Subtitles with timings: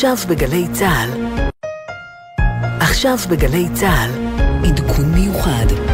[0.00, 1.10] עכשיו בגלי צה"ל.
[2.80, 4.10] עכשיו בגלי צה"ל,
[4.64, 5.89] עדכון מיוחד.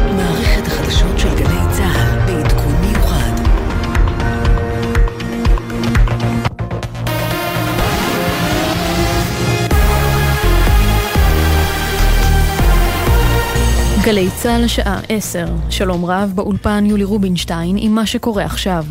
[14.07, 18.85] גלי צה"ל השעה 10, שלום רב באולפן יולי רובינשטיין עם מה שקורה עכשיו.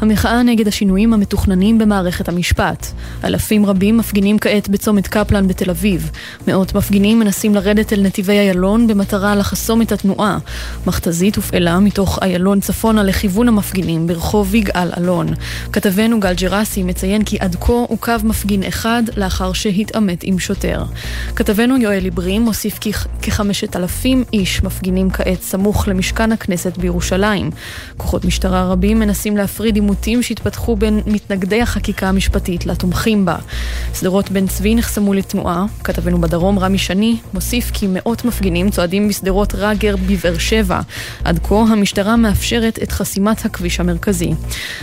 [0.00, 2.86] המחאה נגד השינויים המתוכננים במערכת המשפט.
[3.24, 6.10] אלפים רבים מפגינים כעת בצומת קפלן בתל אביב.
[6.48, 10.38] מאות מפגינים מנסים לרדת אל נתיבי איילון במטרה לחסום את התנועה.
[10.86, 15.26] מכתזית הופעלה מתוך איילון צפונה לכיוון המפגינים ברחוב יגאל אלון.
[15.72, 20.84] כתבנו גל ג'רסי מציין כי עד כה עוכב מפגין אחד לאחר שהתעמת עם שוטר.
[21.36, 24.24] כתבנו יואל עברי מוסיף כי כחמשת אלפים
[24.58, 27.50] איש מפגינים כעת סמוך למשכן הכנסת בירושלים.
[27.96, 33.36] כוחות משטרה רבים מנסים להפריד עימותים שהתפתחו בין מתנגדי החקיקה המשפטית לתומכים בה.
[33.94, 39.54] שדרות בן צבי נחסמו לתנועה, כתבנו בדרום רמי שני מוסיף כי מאות מפגינים צועדים בשדרות
[39.54, 40.80] רגר בבאר שבע.
[41.24, 44.30] עד כה המשטרה מאפשרת את חסימת הכביש המרכזי.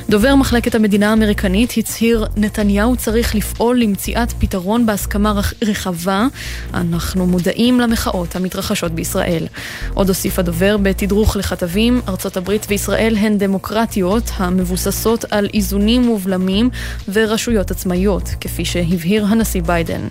[0.09, 6.27] דובר מחלקת המדינה האמריקנית הצהיר נתניהו צריך לפעול למציאת פתרון בהסכמה רחבה.
[6.73, 9.47] אנחנו מודעים למחאות המתרחשות בישראל.
[9.93, 16.69] עוד הוסיף הדובר בתדרוך לכתבים, ארצות הברית וישראל הן דמוקרטיות המבוססות על איזונים ובלמים
[17.13, 20.07] ורשויות עצמאיות, כפי שהבהיר הנשיא ביידן.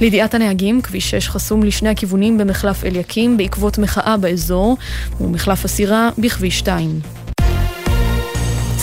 [0.00, 4.76] לידיעת הנהגים, כביש 6 חסום לשני הכיוונים במחלף אליקים בעקבות מחאה באזור,
[5.20, 7.00] ומחלף הסירה בכביש 2.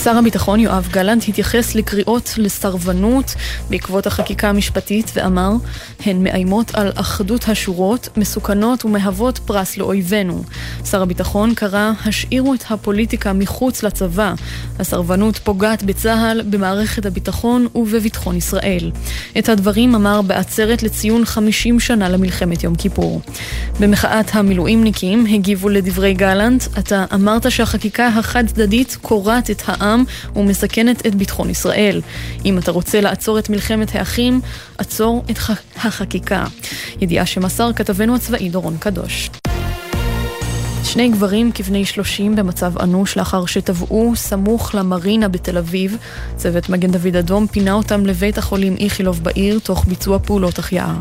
[0.06, 3.36] שר הביטחון יואב גלנט התייחס לקריאות לסרבנות
[3.70, 5.52] בעקבות החקיקה המשפטית ואמר
[6.06, 10.44] הן מאיימות על אחדות השורות, מסוכנות ומהוות פרס לאויבינו.
[10.92, 14.34] שר הביטחון קרא השאירו את הפוליטיקה מחוץ לצבא.
[14.80, 18.92] הסרבנות פוגעת בצה"ל, במערכת הביטחון ובביטחון ישראל.
[19.38, 23.22] את הדברים אמר בעצרת לציון 50 שנה למלחמת יום כיפור.
[23.80, 30.04] במחאת המילואימניקים הגיבו לדברי גלנט, אתה אמרת שהחקיקה החד צדדית קורעת את העם העם
[30.36, 32.02] ומסכנת את ביטחון ישראל.
[32.46, 34.42] אם אתה רוצה לעצור את מלחמת האחים,
[34.78, 35.38] עצור את
[35.76, 36.46] החקיקה.
[37.02, 39.30] ידיעה שמסר כתבנו הצבאי דורון קדוש.
[40.84, 45.98] שני גברים כבני 30 במצב אנוש לאחר שטבעו סמוך למרינה בתל אביב.
[46.36, 50.94] צוות מגן דוד אדום פינה אותם לבית החולים איכילוב בעיר תוך ביצוע פעולות החייאה.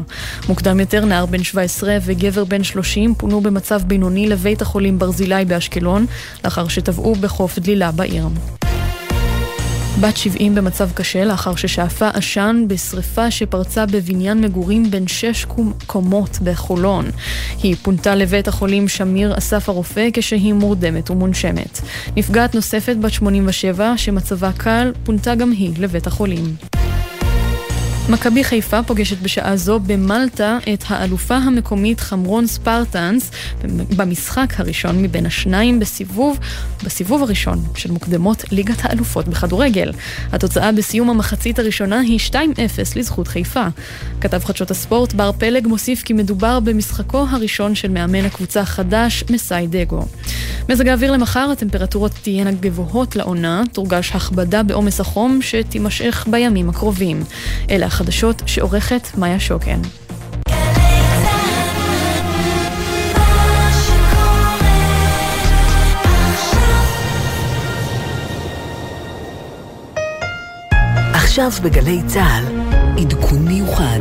[0.49, 6.06] מוקדם יותר נער בן 17 וגבר בן 30 פונו במצב בינוני לבית החולים ברזילי באשקלון
[6.44, 8.27] לאחר שטבעו בחוף דלילה בעיר.
[10.00, 15.47] בת 70 במצב קשה לאחר ששאפה עשן בשריפה שפרצה בבניין מגורים בין שש
[15.87, 17.10] קומות בחולון.
[17.62, 21.81] היא פונתה לבית החולים שמיר אסף הרופא כשהיא מורדמת ומונשמת.
[22.16, 26.56] נפגעת נוספת בת 87 שמצבה קל פונתה גם היא לבית החולים.
[28.09, 33.31] מכבי חיפה פוגשת בשעה זו במלטה את האלופה המקומית חמרון ספרטנס
[33.97, 36.38] במשחק הראשון מבין השניים בסיבוב,
[36.84, 39.92] בסיבוב הראשון של מוקדמות ליגת האלופות בכדורגל.
[40.32, 42.34] התוצאה בסיום המחצית הראשונה היא 2-0
[42.97, 43.66] לזכות חיפה.
[44.21, 49.66] כתב חדשות הספורט בר פלג מוסיף כי מדובר במשחקו הראשון של מאמן הקבוצה החדש, מסאי
[49.71, 50.06] דגו.
[50.69, 57.25] מזג האוויר למחר, הטמפרטורות תהיינה גבוהות לעונה, תורגש הכבדה בעומס החום שתימשך בימים הקרובים.
[57.71, 59.81] אלה החדשות שעורכת מאיה שוקן.
[71.12, 72.44] עכשיו בגלי צה"ל,
[73.00, 74.00] עדכון מיוחד.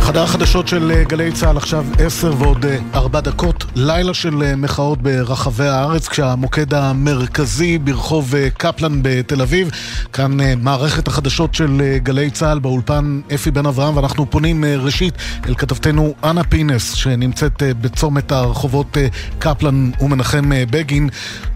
[0.00, 4.56] חדר החדשות של אה, גלי צה"ל עכשיו עשר ועוד אה, ארבע דקות, לילה של אה,
[4.56, 9.70] מחאות ברחבי הארץ, כשהמוקד המרכזי ברחוב קפלן בתל אביב.
[10.12, 10.30] כאן
[10.62, 15.14] מערכת החדשות של גלי צה"ל באולפן אפי בן אברהם, ואנחנו פונים ראשית
[15.48, 18.96] אל כתבתנו אנה פינס, שנמצאת בצומת הרחובות
[19.38, 21.08] קפלן ומנחם בגין.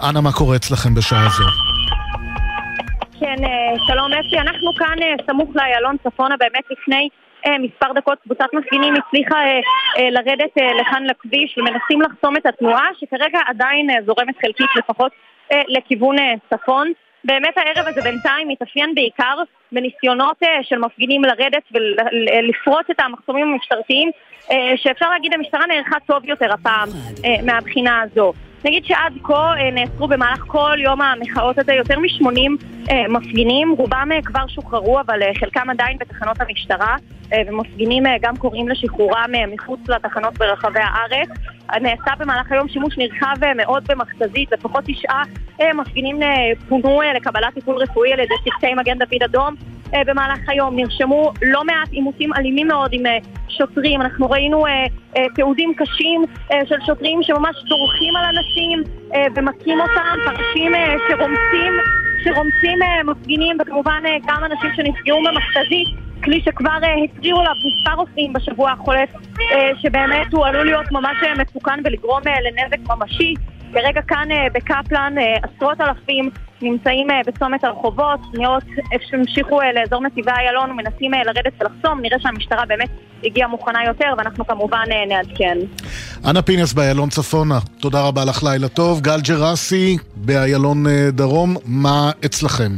[0.02, 1.44] אנה, מה קורה אצלכם בשעה זו?
[3.20, 3.37] כן,
[3.87, 4.96] שלום אפי, אנחנו כאן
[5.26, 7.30] סמוך לאיילון צפונה באמת לפני אה,
[7.60, 9.60] מספר דקות קבוצת מפגינים הצליחה אה,
[9.98, 10.50] אה, לרדת
[10.81, 15.12] לכאן לכביש ומנסים לחסום את התנועה שכרגע עדיין זורמת חלקית לפחות
[15.69, 16.16] לכיוון
[16.54, 16.92] צפון.
[17.25, 19.34] באמת הערב הזה בינתיים מתאפיין בעיקר
[19.72, 24.10] בניסיונות של מפגינים לרדת ולפרוץ את המחסומים המשטרתיים
[24.76, 26.88] שאפשר להגיד המשטרה נערכה טוב יותר הפעם
[27.44, 28.32] מהבחינה הזו.
[28.64, 32.64] נגיד שעד כה נעצרו במהלך כל יום המחאות הזה יותר מ-80
[33.08, 36.96] מפגינים, רובם כבר שוחררו אבל חלקם עדיין בתחנות המשטרה.
[37.32, 41.28] אה, ומפגינים אה, גם קוראים לשחרורם אה, מחוץ לתחנות ברחבי הארץ.
[41.80, 45.22] נעשה במהלך היום שימוש נרחב מאוד במכתזית, לפחות תשעה
[45.74, 46.20] מפגינים
[46.68, 49.54] פונו לקבלת טיפול רפואי על ידי צוותי מגן דוד אדום.
[50.06, 50.76] במהלך היום.
[50.76, 53.02] נרשמו לא מעט עימותים אלימים מאוד עם
[53.48, 54.00] שוטרים.
[54.00, 54.64] אנחנו ראינו
[55.34, 56.25] תיעודים קשים
[56.64, 58.82] של שוטרים שממש דורכים על אנשים
[59.37, 60.72] ומכים אותם, פרשים
[61.08, 61.72] שרומסים,
[62.25, 66.10] שרומסים מפגינים וכמובן גם אנשים שנפגעו במכתזית.
[66.25, 69.10] כלי שכבר התריעו עליו מספר רופאים בשבוע החולף,
[69.82, 73.34] שבאמת הוא עלול להיות ממש מסוכן ולגרום לנזק ממשי.
[73.72, 76.31] כרגע כאן בקפלן עשרות אלפים
[76.62, 78.62] נמצאים אה, בצומת הרחובות, נראות
[78.92, 82.88] איפה שהמשיכו אה, לאזור נתיבי איילון ומנסים אה, לרדת ולחסום, נראה שהמשטרה באמת
[83.24, 85.58] הגיעה מוכנה יותר ואנחנו כמובן נעדכן.
[86.30, 89.00] אנה פינס באיילון צפונה, תודה רבה לך, לילה טוב.
[89.00, 92.72] גל ג'רסי באיילון דרום, מה אצלכם?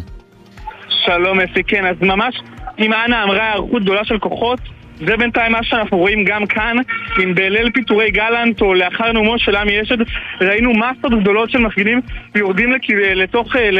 [1.04, 2.34] שלום אפי, כן, אז ממש,
[2.78, 4.60] אם אנה אמרה היערכות גדולה של כוחות
[5.06, 6.76] זה בינתיים מה שאנחנו רואים גם כאן,
[7.22, 9.98] אם בליל פיטורי גלנט או לאחר נאומו של עמי אשד
[10.40, 12.00] ראינו מסות גדולות של מפגינים
[12.34, 12.72] ויורדים
[13.14, 13.70] לתוך, אה,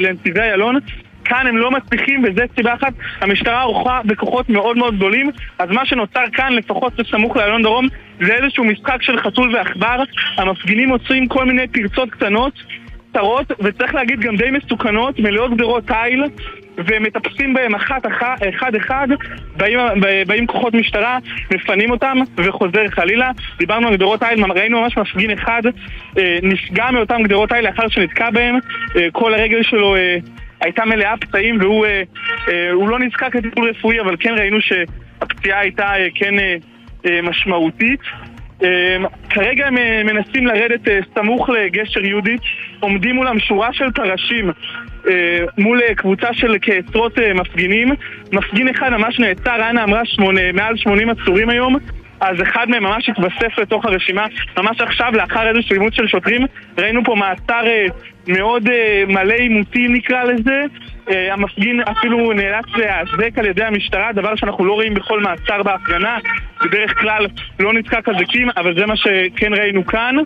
[0.00, 0.78] לנתיבי איילון.
[1.24, 5.86] כאן הם לא מצליחים, וזה סיבה אחת, המשטרה ערוכה בכוחות מאוד מאוד גדולים, אז מה
[5.86, 7.86] שנוצר כאן, לפחות בסמוך לאלון דרום,
[8.20, 10.02] זה איזשהו משחק של חתול ועכבר,
[10.36, 12.52] המפגינים עוצרים כל מיני פרצות קטנות,
[13.12, 16.24] קצרות, וצריך להגיד גם די מסוכנות, מלאות גדרות תיל,
[16.78, 18.06] ומטפסים בהם אחת
[18.48, 19.08] אחד אחד,
[19.56, 19.78] באים,
[20.26, 21.18] באים כוחות משטרה,
[21.54, 23.30] מפנים אותם וחוזר חלילה.
[23.58, 25.62] דיברנו על גדרות תיל, ראינו ממש מפגין אחד
[26.18, 28.58] אה, נפגע מאותם גדרות תיל לאחר שנתקע בהם,
[28.96, 30.16] אה, כל הרגל שלו אה,
[30.60, 36.34] הייתה מלאה פצעים והוא לא נזקק לטיפול רפואי, אבל כן ראינו שהפציעה הייתה כן
[37.22, 38.00] משמעותית.
[38.62, 42.40] אמ, כרגע הם אה, מנסים לרדת אה, סמוך לגשר יהודית,
[42.80, 44.54] עומדים מולם שורה של פרשים אה,
[45.58, 47.88] מול קבוצה של כעשרות מפגינים.
[48.32, 51.76] מפגין אחד ממש נעצר, אנה אמרה שמונה, מעל 80 עצורים היום.
[52.20, 54.26] אז אחד מהם ממש התווסף לתוך הרשימה
[54.58, 56.46] ממש עכשיו, לאחר איזשהו עימות של שוטרים
[56.78, 57.62] ראינו פה מעצר
[58.28, 58.68] מאוד
[59.08, 60.64] מלא עימותים נקרא לזה
[61.10, 66.18] אה, המפגין אפילו נאלץ להיאזק על ידי המשטרה, דבר שאנחנו לא רואים בכל מעצר בהפגנה.
[66.64, 67.26] בדרך כלל
[67.60, 70.16] לא נתקע כזקים, אבל זה מה שכן ראינו כאן.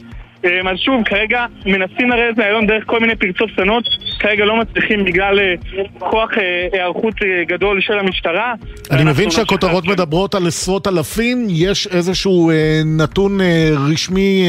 [0.45, 3.85] אה, אז שוב, כרגע מנסים לרדת מהיום דרך כל מיני פרצות קטנות,
[4.19, 5.55] כרגע לא מצליחים בגלל אה,
[5.99, 6.31] כוח
[6.73, 7.15] היערכות
[7.49, 8.55] גדול של המשטרה.
[8.91, 12.51] אני מבין שהכותרות מדברות על עשרות אלפים, יש איזשהו
[12.85, 13.39] נתון
[13.93, 14.49] רשמי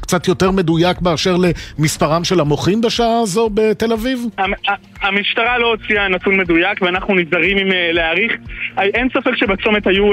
[0.00, 1.36] קצת יותר מדויק באשר
[1.78, 4.26] למספרם של המוחים בשעה הזו בתל אביב?
[5.02, 8.36] המשטרה לא הוציאה נתון מדויק ואנחנו נזהרים עם להעריך.
[8.78, 10.10] אין ספק שבצומת היו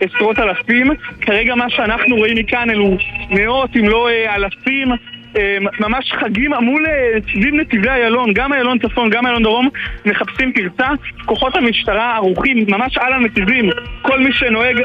[0.00, 0.90] עשרות אלפים,
[1.20, 2.96] כרגע מה שאנחנו רואים מכאן אלו
[3.30, 4.92] מאות אם לא אלפים
[5.36, 9.68] אה, ממש חגים מול אה, סביב נתיבי איילון, גם איילון צפון, גם איילון דרום,
[10.06, 10.88] מחפשים פרצה.
[11.24, 13.70] כוחות המשטרה ערוכים ממש על הנתיבים.
[14.02, 14.76] כל מי שנוהג,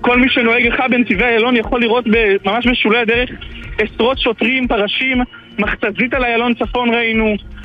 [0.00, 2.04] כל מי שנוהג אחד בנתיבי איילון יכול לראות
[2.44, 3.30] ממש בשולי הדרך
[3.78, 5.22] עשרות שוטרים, פרשים,
[5.58, 7.57] מכתזית על איילון צפון ראינו, אה,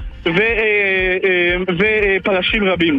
[1.80, 2.98] ופרשים רבים.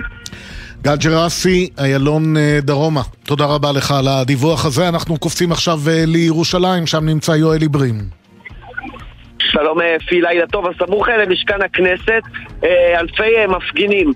[0.82, 4.88] גל ג'רסי, איילון דרומה, תודה רבה לך על הדיווח הזה.
[4.88, 7.94] אנחנו קופצים עכשיו לירושלים, שם נמצא יואל איברים.
[9.54, 12.53] שלום אפי, אה, לילה טוב, הסמוך אה, למשכן הכנסת, אה,
[12.98, 14.12] אלפי מפגינים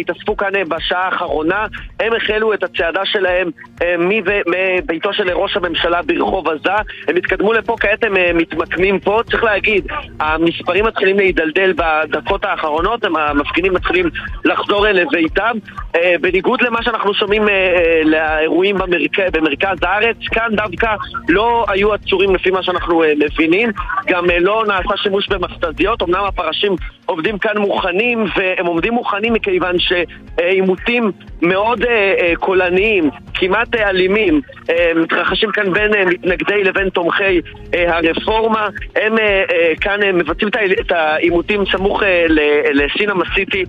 [0.00, 1.66] התאספו כאן בשעה האחרונה,
[2.00, 3.50] הם החלו את הצעדה שלהם
[3.98, 6.70] מביתו של ראש הממשלה ברחוב עזה,
[7.08, 9.86] הם התקדמו לפה, כעת הם מתמקמים פה, צריך להגיד,
[10.20, 14.06] המספרים מתחילים להידלדל בדקות האחרונות, המפגינים מתחילים
[14.44, 15.56] לחזור לביתם,
[16.20, 17.42] בניגוד למה שאנחנו שומעים
[18.04, 18.76] לאירועים
[19.32, 20.94] במרכז הארץ, כאן דווקא
[21.28, 23.70] לא היו עצורים לפי מה שאנחנו מבינים,
[24.06, 26.76] גם אה, לא נעשה שימוש במכתזיות, אמנם הפרשים
[27.06, 34.40] עובדים כאן מוכנים, והם עומדים מוכנים מכיוון שעימותים מאוד אה, אה, קולניים, כמעט אלימים,
[34.96, 37.40] מתרחשים כאן בין מתנגדי לבין תומכי
[37.72, 38.68] הרפורמה.
[38.96, 39.14] הם
[39.80, 40.48] כאן מבצעים
[40.80, 42.02] את העימותים סמוך
[42.74, 43.64] לסינמה סיטי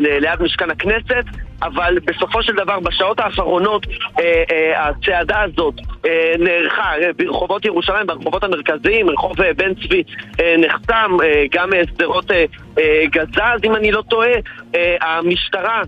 [0.00, 1.24] ליד משכן הכנסת.
[1.62, 3.86] אבל בסופו של דבר, בשעות האחרונות,
[4.20, 5.74] אה, אה, הצעדה הזאת
[6.06, 10.02] אה, נערכה אה, ברחובות ירושלים, ברחובות המרכזיים, רחוב אה, בן צבי
[10.40, 12.44] אה, נחסם, אה, גם אה, שדרות אה,
[12.78, 14.32] אה, גזז, אם אני לא טועה,
[14.74, 15.82] אה, המשטרה אה,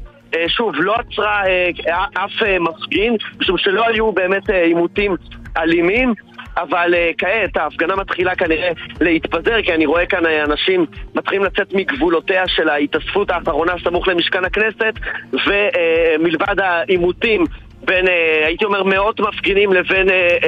[0.49, 1.71] שוב, לא עצרה אה,
[2.15, 5.17] אף אה, מפגין, משום שלא היו באמת עימותים
[5.57, 6.15] אלימים.
[6.57, 8.71] אבל uh, כעת ההפגנה מתחילה כנראה
[9.01, 14.45] להתפזר, כי אני רואה כאן uh, אנשים מתחילים לצאת מגבולותיה של ההתאספות האחרונה סמוך למשכן
[14.45, 14.95] הכנסת,
[15.33, 17.45] ומלבד uh, העימותים
[17.85, 18.11] בין, uh,
[18.47, 20.47] הייתי אומר, מאות מפגינים לבין, uh, uh,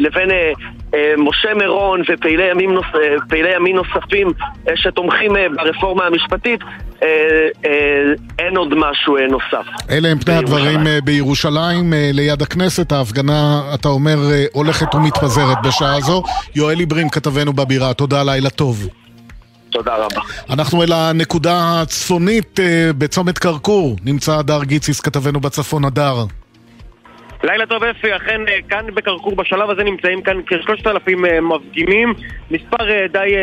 [0.00, 0.30] לבין
[1.18, 2.86] משה מירון ופעילי ימין, נוס,
[3.56, 4.32] ימין נוספים
[4.74, 6.60] שתומכים ברפורמה המשפטית,
[8.38, 9.66] אין עוד משהו נוסף.
[9.90, 12.92] אלה הם פני הדברים בירושלים, ליד הכנסת.
[12.92, 14.16] ההפגנה, אתה אומר,
[14.52, 16.22] הולכת ומתפזרת בשעה זו.
[16.54, 18.88] יואל עיברים, כתבנו בבירה, תודה, לילה טוב.
[19.74, 20.20] תודה רבה.
[20.50, 23.96] אנחנו אל הנקודה הצפונית אה, בצומת כרכור.
[24.04, 26.24] נמצא הדר גיציס, כתבנו בצפון, הדר.
[27.44, 32.14] לילה טוב אפי, אכן אה, כאן בכרכור בשלב הזה נמצאים כאן כשלושת אלפים אה, מפגינים
[32.50, 33.34] מספר אה, די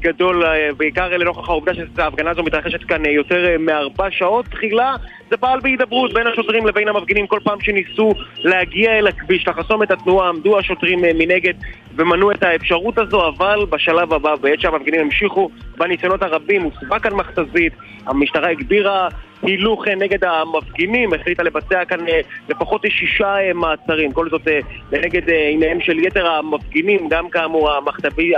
[0.00, 0.44] גדול,
[0.76, 4.46] בעיקר לנוכח העובדה שההפגנה הזו מתרחשת כאן יותר מארבע שעות.
[4.46, 4.96] תחילה
[5.30, 7.26] זה פעל בהידברות בין השוטרים לבין המפגינים.
[7.26, 11.54] כל פעם שניסו להגיע אל הכביש, לחסום את התנועה, עמדו השוטרים מנגד
[11.96, 17.72] ומנעו את האפשרות הזו, אבל בשלב הבא, בעת שהמפגינים המשיכו בניסיונות הרבים, הוסבה כאן מכתזית,
[18.06, 19.08] המשטרה הגבירה
[19.42, 24.58] הילוך נגד המפגינים, החליטה לבצע כאן אה, לפחות שישה אה, מעצרים, כל זאת אה,
[24.92, 27.70] לנגד עיניהם של יתר המפגינים, גם כאמור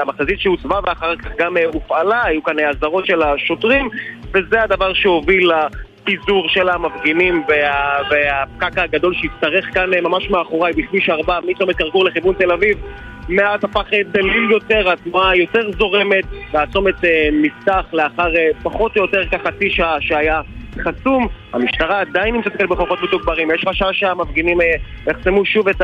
[0.00, 3.88] המכתזית שהוסבה ואחר כך גם הופעלה, היו כאן אזהרות של השוטרים,
[4.34, 5.52] וזה הדבר שהוביל
[6.04, 12.34] פיזור של המפגינים וה, והפקק הגדול שהצטרך כאן ממש מאחוריי בכביש 4 מצומת כרכור לכיוון
[12.34, 12.78] תל אביב
[13.28, 16.94] מעט הפך דליל יותר, התנועה יותר זורמת והצומת
[17.32, 18.32] נפתח לאחר
[18.62, 20.40] פחות או יותר כחצי שעה שהיה
[20.80, 24.66] חסום, המשטרה עדיין נמצאת כאן בכוחות מתוגברים, יש חשש שהמפגינים אה,
[25.06, 25.82] יחסמו שוב את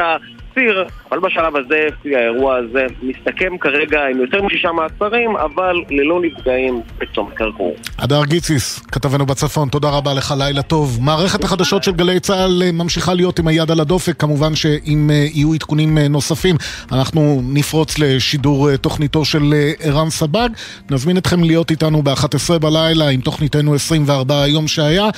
[0.59, 6.81] הציר, אבל בשלב הזה האירוע הזה מסתכם כרגע עם יותר משישה מעצרים, אבל ללא נפגעים
[6.99, 7.77] בצומת כרכור.
[7.99, 10.99] הדר גיציס, כתבנו בצפון, תודה רבה לך, לילה טוב.
[11.03, 15.27] מערכת החדשות של גלי צה"ל אה, ממשיכה להיות עם היד על הדופק, כמובן שאם אה,
[15.35, 16.57] יהיו עדכונים נוספים,
[16.93, 20.49] אנחנו נפרוץ לשידור תוכניתו של ערן סבג.
[20.91, 25.09] נזמין אתכם להיות איתנו ב-11 בלילה עם תוכניתנו 24 היום שהיה.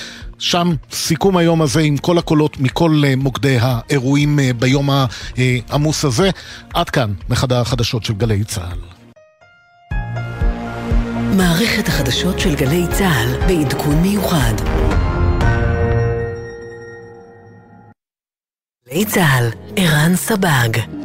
[0.41, 6.31] שם סיכום היום הזה עם כל הקולות מכל אה, מוקדי האירועים אה, ביום העמוס הזה.
[6.75, 8.79] עד כאן מחדר החדשות של גלי צה"ל.
[11.37, 14.55] מערכת החדשות של גלי צה"ל בעדכון מיוחד.
[18.89, 21.00] גלי צה"ל, ערן סבג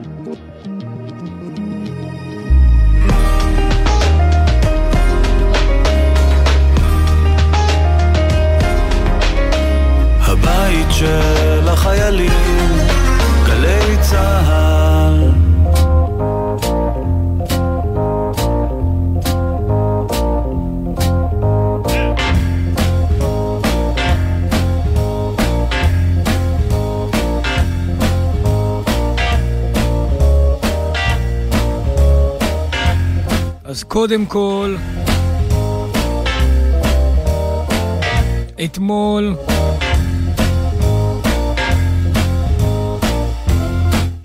[10.95, 12.31] של החיילים,
[13.45, 15.31] גלי צהל.
[33.65, 34.75] אז קודם כל,
[38.63, 39.35] אתמול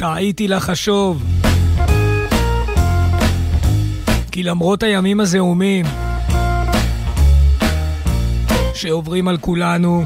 [0.01, 1.25] טעיתי לחשוב.
[4.31, 5.87] כי למרות הימים הזעומים
[8.75, 10.05] שעוברים על כולנו,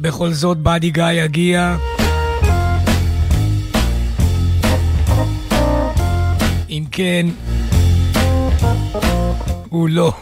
[0.00, 1.76] בכל זאת באדי גיא יגיע.
[6.70, 7.26] אם כן,
[9.68, 10.12] הוא לא.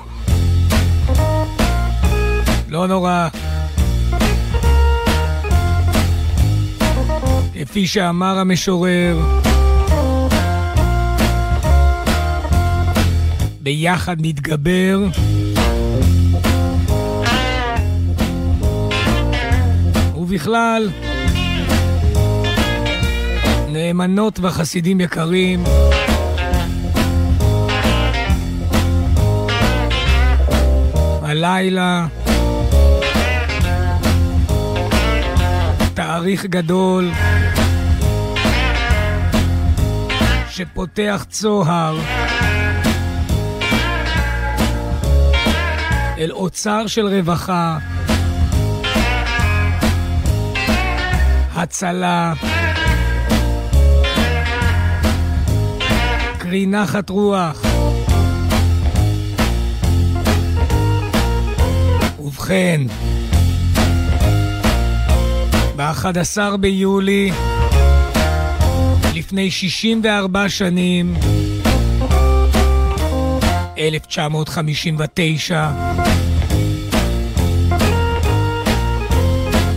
[2.68, 3.28] לא נורא.
[7.64, 9.18] כפי שאמר המשורר,
[13.60, 15.06] ביחד נתגבר.
[20.16, 20.90] ובכלל,
[23.68, 25.64] נאמנות וחסידים יקרים,
[31.22, 32.06] הלילה.
[35.94, 37.10] תאריך גדול
[40.56, 41.98] שפותח צוהר.
[46.18, 47.78] אל אוצר של רווחה,
[51.54, 52.32] הצלה,
[56.38, 57.62] קרי נחת רוח.
[62.18, 62.80] ובכן,
[65.76, 67.32] ב-11 ביולי
[69.26, 71.14] לפני 64 שנים,
[73.78, 75.68] 1959.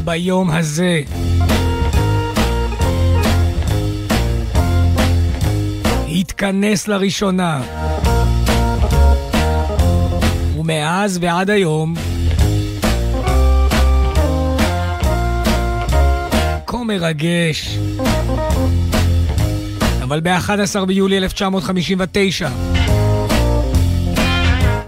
[0.03, 1.01] ביום הזה
[6.09, 7.61] התכנס לראשונה,
[10.57, 11.93] ומאז ועד היום
[16.67, 17.77] כה מרגש.
[20.09, 22.49] אבל ב-11 ביולי 1959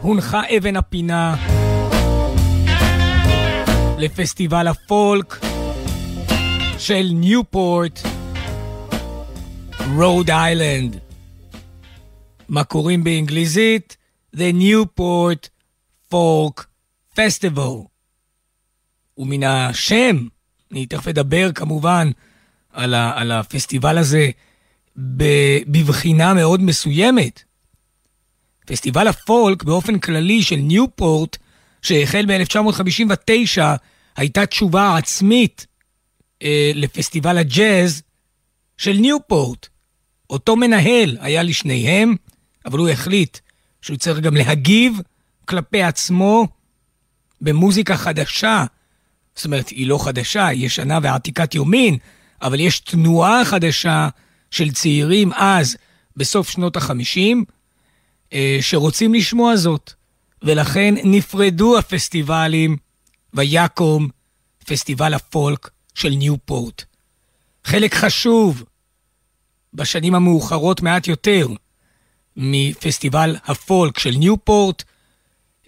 [0.01, 1.35] הונחה אבן הפינה
[3.97, 5.39] לפסטיבל הפולק
[6.77, 7.99] של ניופורט,
[9.95, 10.99] רוד איילנד.
[12.49, 13.97] מה קוראים באנגליזית
[14.35, 15.47] The Newport
[16.13, 16.63] Folk
[17.15, 17.87] Festival.
[19.17, 20.17] ומן השם,
[20.71, 22.11] אני תכף אדבר כמובן
[22.73, 24.29] על, ה, על הפסטיבל הזה
[24.95, 27.43] בבחינה מאוד מסוימת.
[28.65, 31.37] פסטיבל הפולק באופן כללי של ניופורט,
[31.81, 33.61] שהחל ב-1959,
[34.15, 35.67] הייתה תשובה עצמית
[36.43, 38.01] אה, לפסטיבל הג'אז
[38.77, 39.67] של ניופורט.
[40.29, 42.15] אותו מנהל היה לשניהם,
[42.65, 43.37] אבל הוא החליט
[43.81, 44.99] שהוא צריך גם להגיב
[45.45, 46.47] כלפי עצמו
[47.41, 48.65] במוזיקה חדשה.
[49.35, 51.97] זאת אומרת, היא לא חדשה, היא ישנה ועתיקת יומין,
[52.41, 54.09] אבל יש תנועה חדשה
[54.51, 55.77] של צעירים אז,
[56.17, 57.45] בסוף שנות החמישים,
[58.33, 59.93] אה, שרוצים לשמוע זאת.
[60.43, 62.77] ולכן נפרדו הפסטיבלים
[63.33, 64.09] ויקום
[64.65, 66.83] פסטיבל הפולק של ניופורט.
[67.63, 68.63] חלק חשוב
[69.73, 71.47] בשנים המאוחרות מעט יותר
[72.37, 74.83] מפסטיבל הפולק של ניופורט,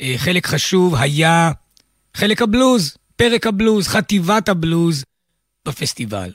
[0.01, 1.51] אה, חלק חשוב היה
[2.13, 5.03] חלק הבלוז, פרק הבלוז, חטיבת הבלוז
[5.67, 6.31] בפסטיבל.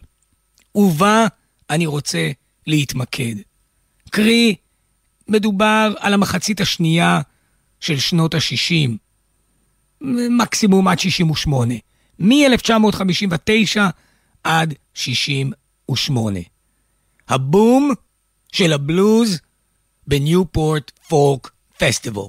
[0.75, 1.26] ובה
[1.70, 2.30] אני רוצה
[2.66, 3.34] להתמקד.
[4.10, 4.54] קרי,
[5.28, 7.20] מדובר על המחצית השנייה
[7.80, 8.90] של שנות ה-60,
[10.30, 11.75] מקסימום עד 68.
[12.18, 13.80] מ-1959
[14.44, 16.40] עד 68.
[17.28, 17.92] הבום
[18.52, 19.40] של הבלוז
[20.06, 22.22] בניופורט פולק פסטיבל.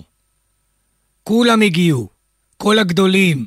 [1.24, 2.10] כולם הגיעו,
[2.58, 3.46] כל הגדולים.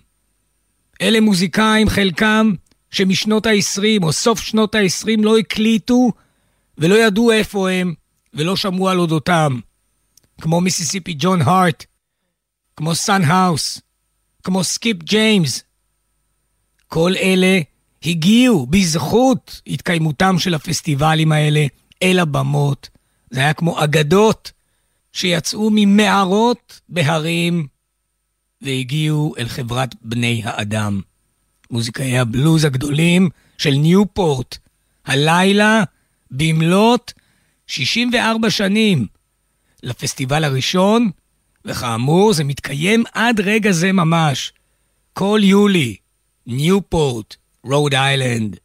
[1.00, 2.52] אלה מוזיקאים, חלקם,
[2.92, 6.12] שמשנות ה-20 או סוף שנות ה-20 לא הקליטו
[6.78, 7.94] ולא ידעו איפה הם
[8.34, 9.60] ולא שמעו על אודותם.
[10.40, 11.84] כמו מיסיסיפי ג'ון הארט,
[12.76, 13.80] כמו סאן האוס,
[14.44, 15.62] כמו סקיפ ג'יימס.
[16.88, 17.60] כל אלה
[18.04, 21.66] הגיעו בזכות התקיימותם של הפסטיבלים האלה
[22.02, 22.88] אל הבמות.
[23.30, 24.52] זה היה כמו אגדות
[25.12, 27.66] שיצאו ממערות בהרים
[28.62, 31.00] והגיעו אל חברת בני האדם.
[31.72, 34.58] מוזיקאי הבלוז הגדולים של ניופורט,
[35.06, 35.84] הלילה
[36.30, 37.12] במלאת
[37.66, 39.06] 64 שנים
[39.82, 41.10] לפסטיבל הראשון,
[41.64, 44.52] וכאמור זה מתקיים עד רגע זה ממש.
[45.12, 45.96] כל יולי,
[46.46, 48.56] ניופורט, רוד איילנד.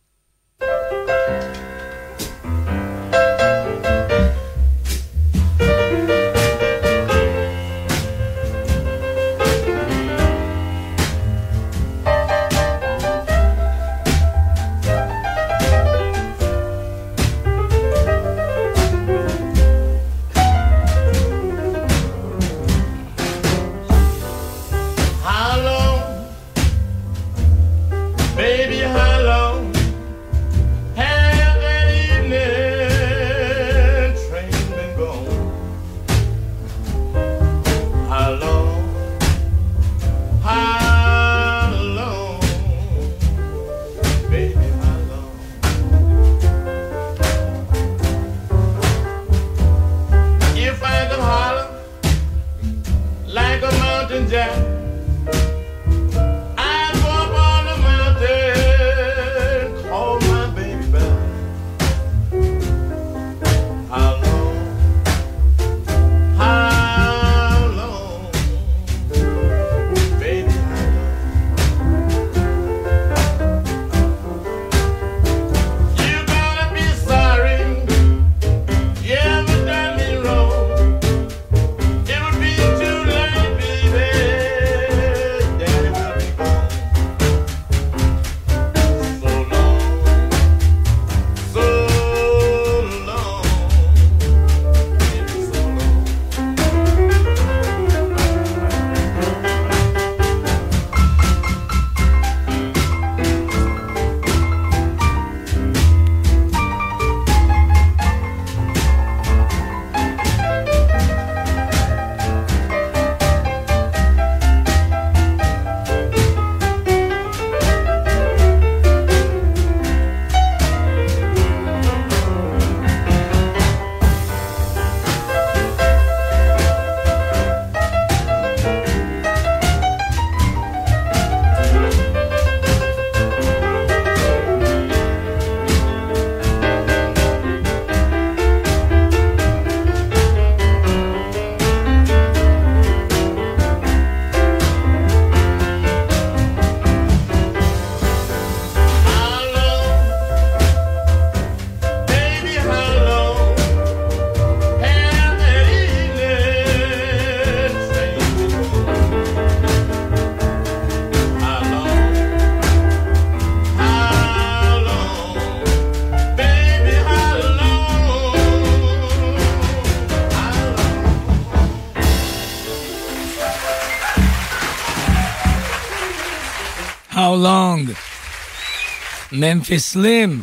[179.37, 180.41] ממפיס סלים.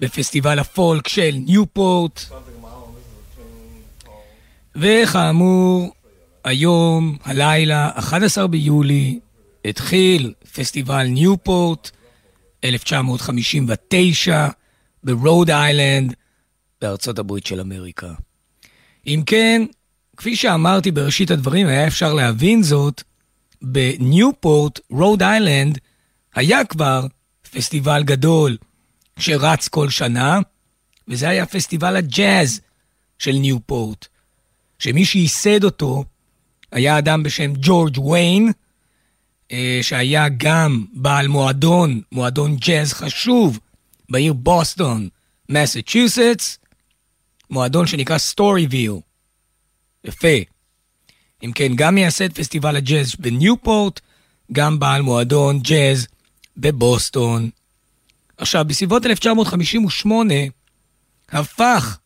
[0.00, 2.20] בפסטיבל הפולק של ניופורט.
[4.76, 5.92] וכאמור,
[6.44, 9.18] היום, הלילה, 11 ביולי,
[9.64, 11.90] התחיל פסטיבל ניופורט,
[12.64, 14.48] 1959,
[15.04, 16.14] ברוד איילנד,
[16.80, 18.12] בארצות הברית של אמריקה.
[19.06, 19.62] אם כן,
[20.16, 23.02] כפי שאמרתי בראשית הדברים, היה אפשר להבין זאת,
[23.62, 25.78] בניופורט, רוד איילנד,
[26.34, 27.06] היה כבר
[27.50, 28.56] פסטיבל גדול
[29.18, 30.40] שרץ כל שנה,
[31.08, 32.60] וזה היה פסטיבל הג'אז
[33.18, 34.06] של ניופורט,
[34.78, 36.04] שמי שייסד אותו
[36.72, 38.52] היה אדם בשם ג'ורג' ויין,
[39.52, 43.58] אה, שהיה גם בעל מועדון, מועדון ג'אז חשוב
[44.08, 45.08] בעיר בוסטון,
[45.48, 46.58] מסצ'וסטס,
[47.50, 48.92] מועדון שנקרא סטוריוויל.
[50.04, 50.28] יפה.
[51.44, 54.00] אם כן, גם מייסד פסטיבל הג'אז בניופורט,
[54.52, 56.06] גם בעל מועדון ג'אז
[56.56, 57.50] בבוסטון.
[58.36, 60.34] עכשיו, בסביבות 1958
[61.28, 61.98] הפך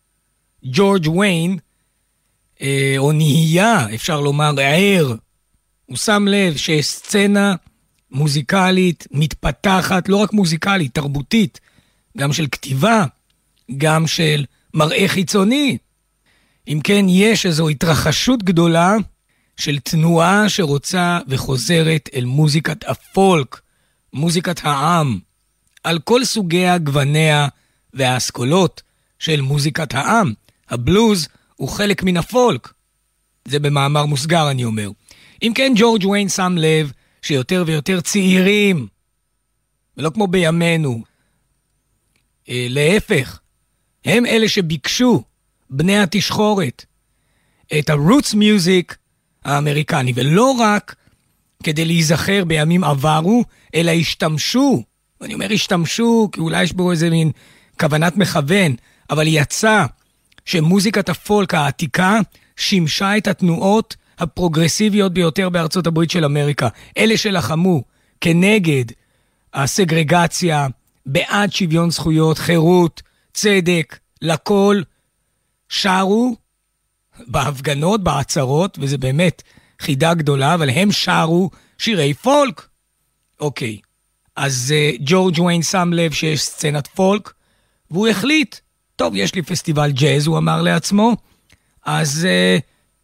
[0.65, 1.59] ג'ורג' ויין,
[2.63, 5.15] אה, או נהיה, אפשר לומר, ער.
[5.87, 7.55] הוא שם לב שיש סצנה
[8.11, 11.61] מוזיקלית מתפתחת, לא רק מוזיקלית, תרבותית,
[12.17, 13.05] גם של כתיבה,
[13.77, 15.79] גם של מראה חיצוני.
[16.69, 18.97] אם כן, יש איזו התרחשות גדולה
[19.57, 23.61] של תנועה שרוצה וחוזרת אל מוזיקת הפולק,
[24.19, 25.19] מוזיקת העם,
[25.85, 27.49] על כל סוגיה, גווניה
[27.95, 28.83] והאסכולות
[29.19, 30.33] של מוזיקת העם.
[30.71, 32.73] הבלוז הוא חלק מן הפולק.
[33.49, 34.91] זה במאמר מוסגר, אני אומר.
[35.43, 38.87] אם כן, ג'ורג' ויין שם לב שיותר ויותר צעירים,
[39.97, 41.03] ולא כמו בימינו,
[42.49, 43.39] אה, להפך,
[44.05, 45.23] הם אלה שביקשו,
[45.71, 46.85] בני התשחורת,
[47.79, 48.95] את ה-roots music
[49.45, 50.97] האמריקני, ולא רק
[51.63, 53.45] כדי להיזכר בימים עברו,
[53.75, 54.83] אלא השתמשו,
[55.21, 57.31] ואני אומר השתמשו כי אולי יש בו איזה מין
[57.81, 58.75] כוונת מכוון,
[59.11, 59.87] אבל יצא
[60.45, 62.21] שמוזיקת הפולק העתיקה
[62.57, 66.69] שימשה את התנועות הפרוגרסיביות ביותר בארצות הברית של אמריקה.
[66.99, 67.83] אלה שלחמו
[68.21, 68.85] כנגד
[69.55, 70.67] הסגרגציה,
[71.07, 74.83] בעד שוויון זכויות, חירות, צדק, לכל,
[75.69, 76.37] שרו
[77.27, 79.43] בהפגנות, בעצרות, וזה באמת
[79.81, 82.69] חידה גדולה, אבל הם שרו שירי פולק.
[83.41, 83.79] אוקיי,
[84.37, 87.33] אז uh, ג'ורג' ויין שם לב שיש סצנת פולק,
[87.91, 88.57] והוא החליט,
[88.97, 91.17] טוב, יש לי פסטיבל ג'אז, הוא אמר לעצמו,
[91.85, 92.63] אז uh,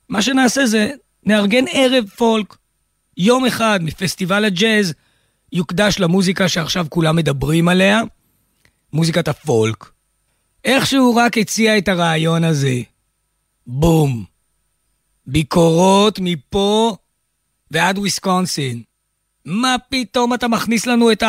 [0.08, 0.90] מה שנעשה זה,
[1.26, 2.56] נארגן ערב פולק.
[3.16, 4.94] יום אחד מפסטיבל הג'אז
[5.52, 8.02] יוקדש למוזיקה שעכשיו כולם מדברים עליה,
[8.92, 9.90] מוזיקת הפולק.
[10.64, 12.80] איכשהו רק הציע את הרעיון הזה.
[13.66, 14.33] בום.
[15.26, 16.96] ביקורות מפה
[17.70, 18.82] ועד וויסקונסין.
[19.44, 21.22] מה פתאום אתה מכניס לנו את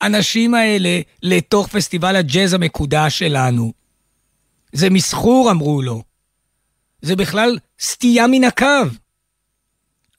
[0.00, 3.72] האנשים האלה לתוך פסטיבל הג'אז המקודש שלנו?
[4.72, 6.02] זה מסחור, אמרו לו.
[7.02, 8.86] זה בכלל סטייה מן הקו.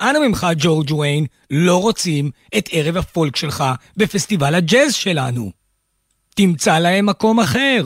[0.02, 3.63] אנא ממך, ג'ורג' ויין, לא רוצים את ערב הפולק שלך
[3.98, 5.52] בפסטיבל הג'אז שלנו.
[6.36, 7.84] תמצא להם מקום אחר.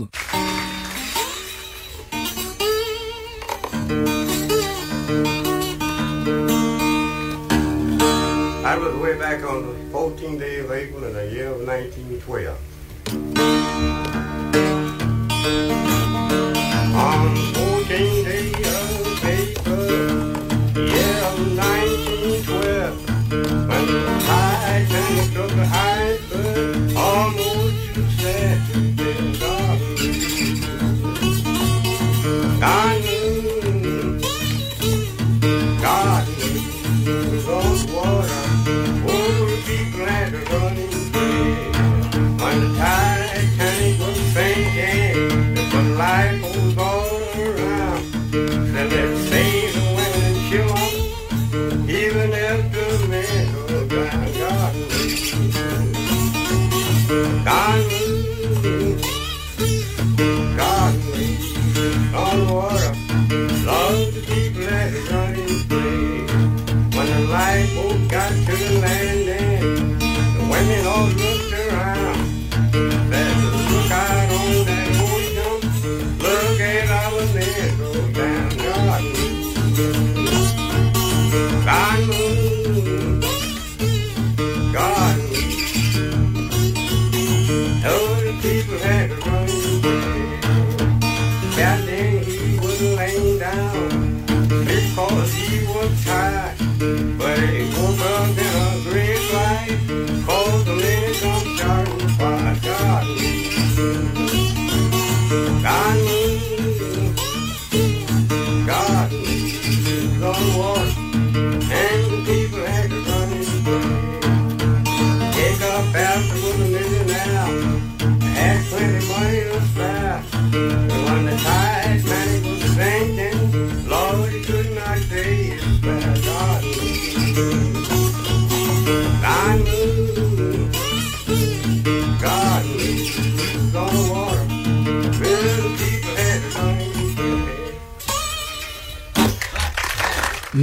[8.67, 12.57] I was way back on the 14th day of April in the year of 1912.
[16.93, 19.87] On 14th day of April,
[20.83, 23.07] year of 1912,
[23.69, 28.79] when the Titanic took a iceberg, almost you said to
[32.59, 34.19] God knew,
[35.81, 38.46] God knew, those water.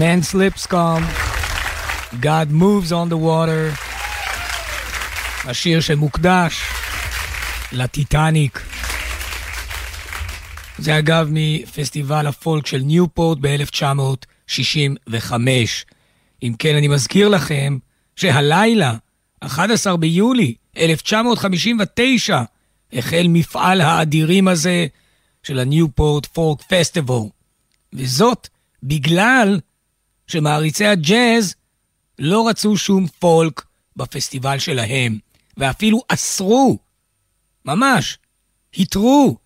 [0.05, 1.05] Man's lips come,
[2.29, 3.65] God moves on the water.
[5.45, 6.63] השיר שמוקדש
[7.73, 8.61] לטיטניק.
[10.79, 15.33] זה אגב מפסטיבל הפולק של ניופורט ב-1965.
[16.43, 17.79] אם כן, אני מזכיר לכם
[18.17, 18.95] שהלילה,
[19.41, 22.43] 11 ביולי 1959,
[22.93, 24.87] החל מפעל האדירים הזה
[25.43, 27.23] של הניופורט פולק פסטיבל.
[27.93, 28.49] וזאת
[28.83, 29.61] בגלל
[30.27, 31.55] שמעריצי הג'אז
[32.19, 33.65] לא רצו שום פולק
[33.97, 35.19] בפסטיבל שלהם,
[35.57, 36.79] ואפילו אסרו,
[37.65, 38.19] ממש,
[38.79, 39.37] התרו,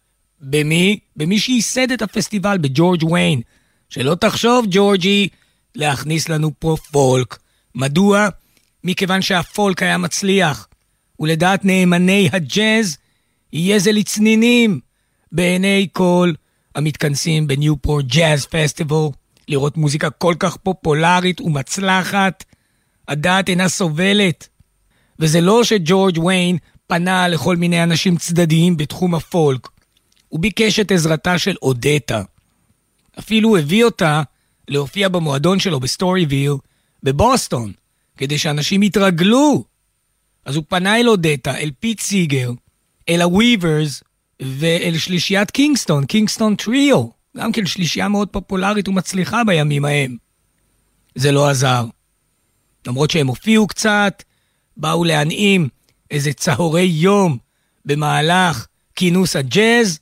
[0.40, 0.98] במי?
[1.16, 3.40] במי שייסד את הפסטיבל, בג'ורג' ויין.
[3.88, 5.28] שלא תחשוב, ג'ורג'י,
[5.74, 7.38] להכניס לנו פה פולק.
[7.74, 8.28] מדוע?
[8.84, 10.68] מכיוון שהפולק היה מצליח,
[11.20, 12.96] ולדעת נאמני הג'אז,
[13.52, 14.80] יהיה זה לצנינים
[15.32, 16.32] בעיני כל
[16.74, 19.08] המתכנסים ב-Newport Jazz Festival,
[19.48, 22.44] לראות מוזיקה כל כך פופולרית ומצליחה.
[23.08, 24.48] הדעת אינה סובלת.
[25.18, 29.68] וזה לא שג'ורג' ויין פנה לכל מיני אנשים צדדיים בתחום הפולק.
[30.28, 32.22] הוא ביקש את עזרתה של אודטה.
[33.18, 34.22] אפילו הביא אותה
[34.68, 36.52] להופיע במועדון שלו בסטוריוויל
[37.02, 37.72] בבוסטון,
[38.16, 39.64] כדי שאנשים יתרגלו.
[40.44, 42.50] אז הוא פנה אל אודטה, אל פיט סיגר,
[43.08, 44.02] אל הוויברס
[44.42, 50.16] ואל שלישיית קינגסטון, Kingston Trio, גם כן שלישייה מאוד פופולרית ומצליחה בימים ההם.
[51.14, 51.84] זה לא עזר.
[52.86, 54.22] למרות שהם הופיעו קצת,
[54.76, 55.68] באו להנעים
[56.10, 57.38] איזה צהרי יום
[57.84, 59.98] במהלך כינוס הג'אז,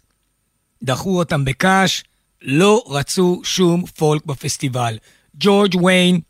[0.83, 2.05] דחו אותם בקש,
[2.43, 4.99] לא רצו שום פולק בפסטיבל.
[5.35, 6.21] ג'ורג' ויין,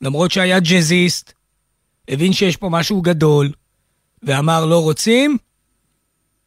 [0.00, 1.32] למרות שהיה ג'אזיסט,
[2.08, 3.52] הבין שיש פה משהו גדול,
[4.22, 5.36] ואמר לא רוצים,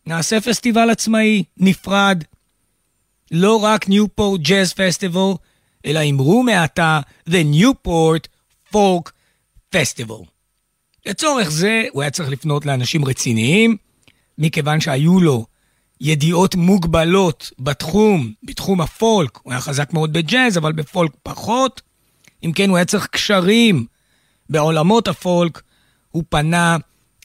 [0.05, 2.23] נעשה פסטיבל עצמאי, נפרד.
[3.31, 5.31] לא רק ניופורט ג'אז פסטיבל,
[5.85, 8.27] אלא אמרו מעתה The Newport
[8.73, 9.11] Folk
[9.75, 10.25] Festival.
[11.05, 13.77] לצורך זה הוא היה צריך לפנות לאנשים רציניים,
[14.37, 15.45] מכיוון שהיו לו
[16.01, 19.39] ידיעות מוגבלות בתחום, בתחום הפולק.
[19.43, 21.81] הוא היה חזק מאוד בג'אז, אבל בפולק פחות.
[22.43, 23.85] אם כן, הוא היה צריך קשרים
[24.49, 25.61] בעולמות הפולק.
[26.11, 26.77] הוא פנה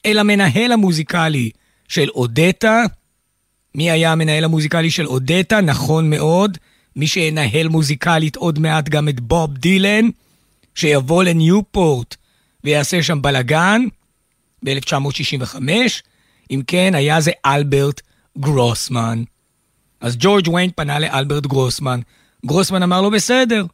[0.06, 1.50] אל המנהל המוזיקלי
[1.88, 2.84] של אודטה.
[3.74, 5.60] מי היה המנהל המוזיקלי של אודטה?
[5.60, 6.58] נכון מאוד.
[6.96, 10.08] מי שינהל מוזיקלית עוד מעט גם את בוב דילן,
[10.74, 12.16] שיבוא לניופורט
[12.64, 13.82] ויעשה שם בלאגן
[14.64, 15.56] ב-1965.
[16.50, 18.00] אם כן, היה זה אלברט
[18.38, 19.22] גרוסמן.
[20.00, 22.00] אז ג'ורג' ויין פנה לאלברט גרוסמן.
[22.46, 23.66] גרוסמן אמר לו, בסדר,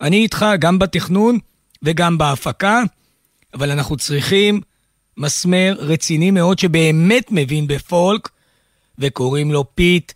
[0.00, 1.38] אני איתך גם בתכנון
[1.82, 2.82] וגם בהפקה,
[3.54, 4.60] אבל אנחנו צריכים
[5.16, 8.28] מסמר רציני מאוד שבאמת מבין בפולק,
[8.98, 10.12] וקוראים לו פיט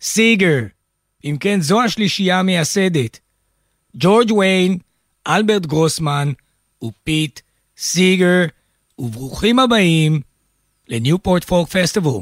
[0.00, 0.58] סיגר.
[1.24, 3.18] אם כן, זו השלישייה המייסדת.
[3.96, 4.78] ג'ורג' ויין,
[5.26, 6.32] אלברט גרוסמן
[6.84, 7.40] ופיט
[7.76, 8.44] סיגר,
[8.98, 10.20] וברוכים הבאים
[10.88, 12.20] לניופורט פולק פסטיבל.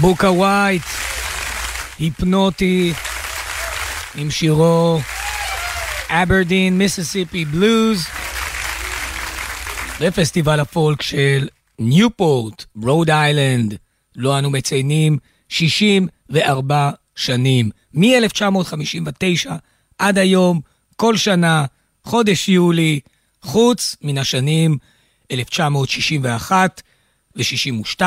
[0.00, 0.82] בוקה ווייט,
[1.98, 2.92] היפנוטי,
[4.14, 5.00] עם שירו
[6.08, 8.06] אברדין, מיסיסיפי בלוז,
[10.00, 13.74] לפסטיבל הפולק של ניופורט, רוד איילנד,
[14.16, 19.50] לו אנו מציינים 64 שנים, מ-1959
[19.98, 20.60] עד היום,
[20.96, 21.64] כל שנה,
[22.04, 23.00] חודש יולי,
[23.42, 24.78] חוץ מן השנים
[25.30, 26.82] 1961
[27.36, 28.02] ו-62,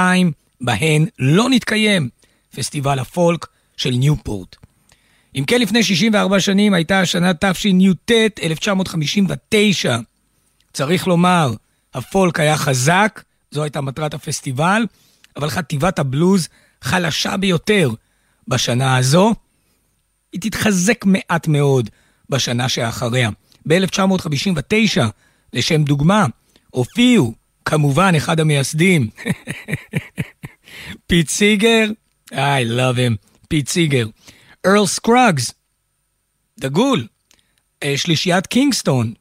[0.63, 2.09] בהן לא נתקיים
[2.55, 3.45] פסטיבל הפולק
[3.77, 4.55] של ניופורט.
[5.35, 8.11] אם כן, לפני 64 שנים הייתה השנה תשי"ט,
[8.43, 9.97] 1959.
[10.73, 11.53] צריך לומר,
[11.93, 14.85] הפולק היה חזק, זו הייתה מטרת הפסטיבל,
[15.35, 16.47] אבל חטיבת הבלוז
[16.81, 17.89] חלשה ביותר
[18.47, 19.33] בשנה הזו.
[20.33, 21.89] היא תתחזק מעט מאוד
[22.29, 23.29] בשנה שאחריה.
[23.67, 25.01] ב-1959,
[25.53, 26.25] לשם דוגמה,
[26.69, 27.33] הופיעו,
[27.65, 29.09] כמובן, אחד המייסדים,
[31.07, 31.85] פיט סיגר,
[32.31, 34.07] I love him, פיט סיגר,
[34.65, 35.53] ארל סקרוגס,
[36.59, 37.07] דגול,
[37.95, 39.13] שלישיית קינגסטון,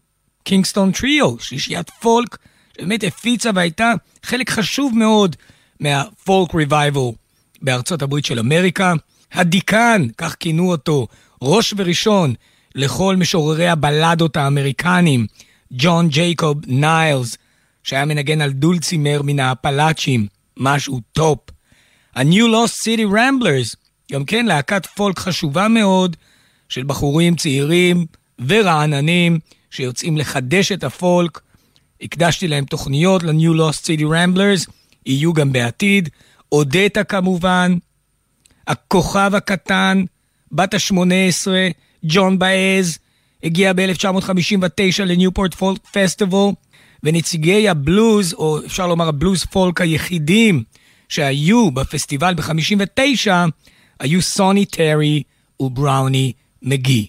[0.45, 2.37] Kingston Trio, שלישיית פולק,
[2.77, 3.93] שבאמת הפיצה והייתה
[4.23, 5.37] חלק חשוב מאוד
[5.81, 7.11] מה-folk revival
[7.63, 8.93] בארצות הברית של אמריקה.
[9.33, 11.07] הדיקן, כך כינו אותו,
[11.43, 12.35] ראש וראשון
[12.75, 15.27] לכל משוררי הבלדות האמריקנים,
[15.73, 17.37] ג'ון ג'ייקוב ניילס,
[17.85, 21.39] שהיה מנגן על דולצימר מן האפלאצ'ים, משהו top.
[22.15, 23.77] ה-New Lost City Ramblers,
[24.13, 26.17] גם כן להקת פולק חשובה מאוד
[26.69, 28.07] של בחורים צעירים
[28.47, 29.39] ורעננים
[29.71, 31.41] שיוצאים לחדש את הפולק.
[32.03, 34.71] הקדשתי להם תוכניות ל-New Lost City Ramblers,
[35.07, 36.09] יהיו גם בעתיד.
[36.53, 37.77] אודטה כמובן,
[38.67, 40.05] הכוכב הקטן,
[40.53, 41.49] בת ה-18,
[42.05, 42.99] ג'ון באז,
[43.43, 46.49] הגיע ב-1959 לניופורט פולק פסטיבל,
[47.03, 50.65] ונציגי הבלוז, או אפשר לומר הבלוז פולק היחידים
[51.13, 53.31] שהיו בפסטיבל ב-59,
[54.01, 55.23] היו סוני טרי
[55.61, 56.33] ובראוני
[56.63, 57.07] מגי.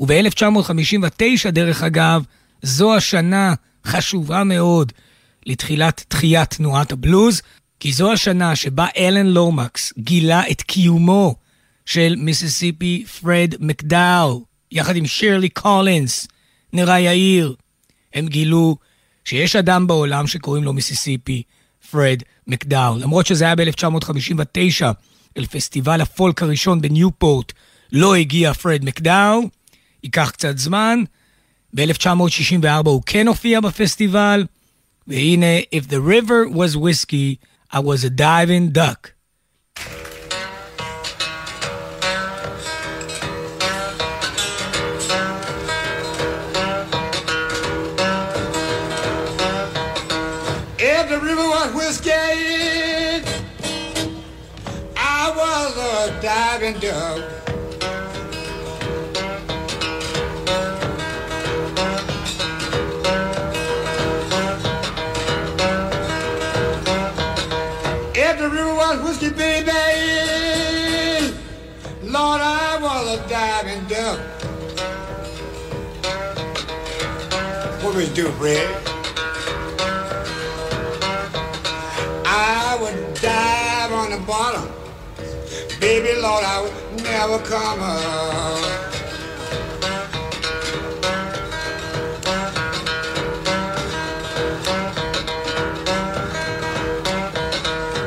[0.00, 2.24] וב-1959, דרך אגב,
[2.62, 3.54] זו השנה
[3.86, 4.92] חשובה מאוד
[5.46, 7.42] לתחילת תחיית תנועת הבלוז,
[7.80, 11.34] כי זו השנה שבה אלן לומקס גילה את קיומו
[11.86, 16.28] של מיסיסיפי פרד מקדאוול, יחד עם שירלי קולינס,
[16.72, 17.54] נראה יאיר.
[18.14, 18.76] הם גילו
[19.24, 21.42] שיש אדם בעולם שקוראים לו מיסיסיפי
[21.90, 22.98] פרד מקדאוול.
[22.98, 24.84] למרות שזה היה ב-1959,
[25.36, 27.52] אל פסטיבל הפולק הראשון בניופורט,
[27.92, 29.42] לא הגיע פרד מקדאו,
[30.02, 31.04] ייקח קצת זמן.
[31.74, 34.44] ב-1964 הוא כן הופיע בפסטיבל,
[35.06, 37.38] והנה, If the river was whiskey,
[37.72, 39.21] I was a diving duck.
[56.92, 57.22] out.
[68.14, 69.70] If the river was whiskey, baby,
[72.02, 72.62] Lord, I.
[77.82, 78.68] What we do, Fred?
[82.24, 84.68] I would dive on the bottom.
[85.80, 86.81] Baby, Lord, I would
[87.12, 88.92] never come up.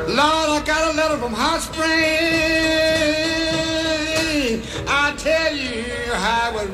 [0.08, 1.86] Lord, I got a letter from Hot Spring.
[4.88, 6.70] I tell you how it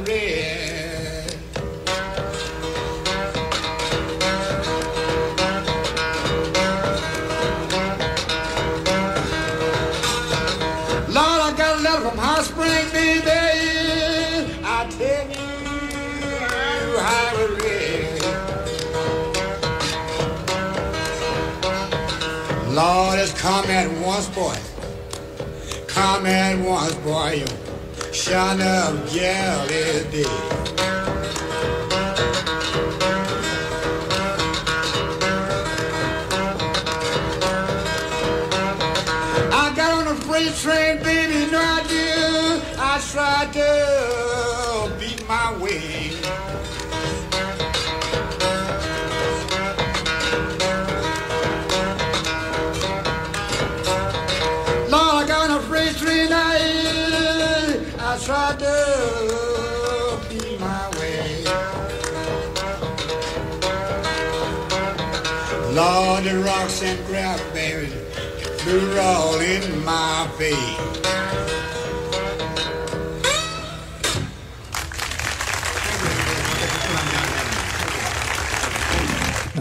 [23.42, 24.56] Come at once, boy.
[25.88, 27.42] Come at once, boy.
[27.42, 30.26] You up jail is dead.
[39.52, 42.62] I got on a freight train, baby, no I do.
[42.78, 43.91] I tried to
[68.72, 70.80] flew all in my face.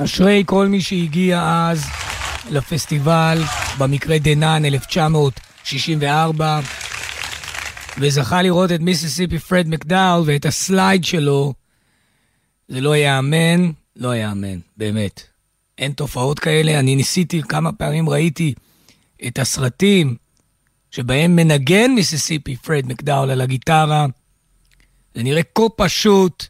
[0.04, 1.86] אשרי כל מי שהגיע אז
[2.50, 3.42] לפסטיבל,
[3.78, 6.60] במקרה דנן 1964,
[7.98, 11.54] וזכה לראות את מיסיסיפי פרד מקדאול ואת הסלייד שלו.
[12.68, 15.24] זה לא ייאמן, לא ייאמן, באמת.
[15.78, 16.80] אין תופעות כאלה.
[16.80, 18.54] אני ניסיתי, כמה פעמים ראיתי
[19.28, 20.16] את הסרטים
[20.92, 24.06] שבהם מנגן מיסיסיפי פרד מקדאול על הגיטרה.
[25.16, 26.46] זה נראה כה פשוט,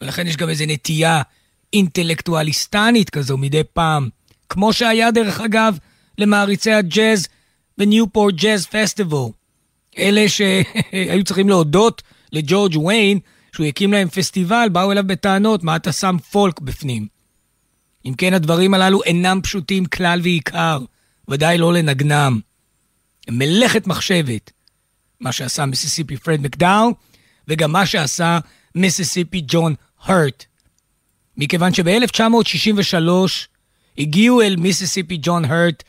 [0.00, 1.22] ולכן יש גם איזו נטייה
[1.72, 4.08] אינטלקטואליסטנית כזו מדי פעם,
[4.48, 5.78] כמו שהיה דרך אגב
[6.18, 7.26] למעריצי הג'אז
[7.78, 9.26] בניופורט ג'אז פסטיבל.
[9.98, 12.02] אלה שהיו צריכים להודות
[12.32, 13.18] לג'ורג' ויין
[13.52, 17.06] שהוא הקים להם פסטיבל, באו אליו בטענות, מה אתה שם פולק בפנים?
[18.06, 20.78] אם כן, הדברים הללו אינם פשוטים כלל ועיקר,
[21.28, 22.40] ודאי לא לנגנם.
[23.30, 24.50] מלאכת מחשבת,
[25.20, 26.90] מה שעשה מיסיסיפי פרד מקדאו,
[27.48, 28.38] וגם מה שעשה
[28.74, 30.44] מיסיסיפי ג'ון הרט.
[31.36, 32.98] מכיוון שב-1963
[33.98, 35.82] הגיעו אל מיסיסיפי ג'ון הרט,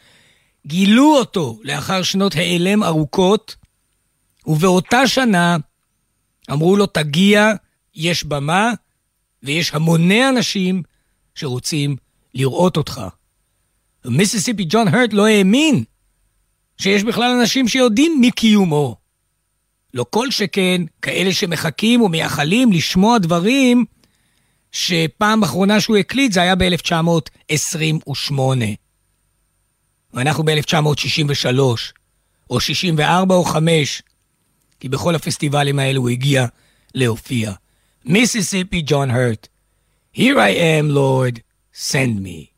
[0.67, 3.55] גילו אותו לאחר שנות העלם ארוכות,
[4.47, 5.57] ובאותה שנה
[6.51, 7.51] אמרו לו, תגיע,
[7.95, 8.71] יש במה,
[9.43, 10.83] ויש המוני אנשים
[11.35, 11.95] שרוצים
[12.33, 13.01] לראות אותך.
[14.09, 15.83] מיסיסיפי ג'ון הרט לא האמין
[16.77, 18.95] שיש בכלל אנשים שיודעים מקיומו.
[19.93, 23.85] לא כל שכן כאלה שמחכים ומייחלים לשמוע דברים
[24.71, 28.33] שפעם אחרונה שהוא הקליט זה היה ב-1928.
[30.13, 31.59] ואנחנו ב-1963,
[32.49, 34.01] או 64 או 5,
[34.79, 36.45] כי בכל הפסטיבלים האלו הוא הגיע
[36.95, 37.51] להופיע.
[38.05, 39.47] מיסיסיפי ג'ון הרט,
[40.15, 41.41] Here I am, Lord,
[41.73, 42.54] send me.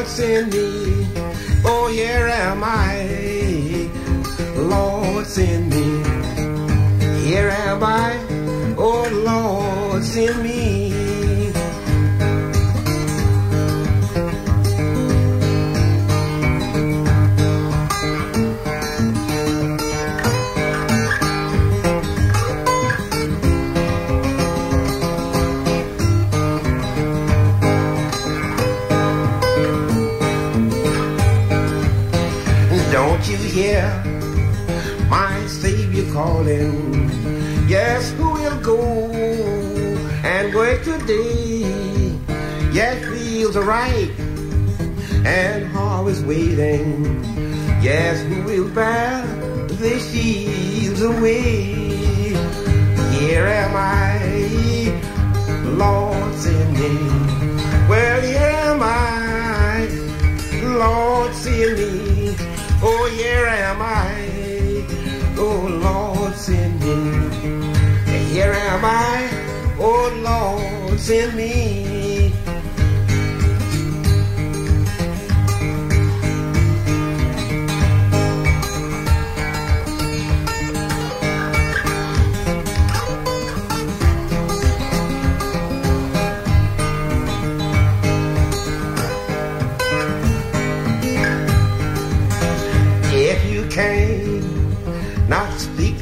[0.00, 1.06] Lord, send me.
[1.62, 3.90] Oh, here am I,
[4.56, 6.02] Lord, send me.
[7.28, 8.16] Here am I,
[8.78, 10.59] oh, Lord, send me.
[37.70, 38.78] Yes, who will go
[40.22, 42.18] and work today?
[42.72, 44.18] Yes, fields are ripe
[45.24, 47.24] and harvest waiting.
[47.80, 49.24] Yes, who will bear
[49.66, 51.72] the sheaves away?
[53.14, 54.18] Here am I,
[55.64, 56.98] Lord, send me.
[57.88, 59.88] Well, here am I,
[60.76, 62.34] Lord, send me.
[62.82, 64.84] Oh, here am I,
[65.38, 66.09] oh Lord
[66.50, 66.94] send me.
[68.32, 69.30] Here am I,
[69.78, 71.89] oh Lord, send me.